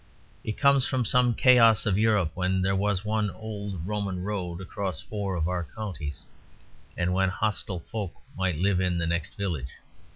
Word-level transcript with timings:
It 0.43 0.57
comes 0.57 0.87
from 0.87 1.05
some 1.05 1.35
chaos 1.35 1.85
of 1.85 1.95
Europe, 1.95 2.31
when 2.33 2.63
there 2.63 2.75
was 2.75 3.05
one 3.05 3.29
old 3.29 3.85
Roman 3.85 4.23
road 4.23 4.59
across 4.59 4.99
four 4.99 5.35
of 5.35 5.47
our 5.47 5.67
counties; 5.75 6.23
and 6.97 7.13
when 7.13 7.29
hostile 7.29 7.81
"folk" 7.81 8.15
might 8.35 8.57
live 8.57 8.79
in 8.79 8.97
the 8.97 9.05
next 9.05 9.35
village. 9.37 9.69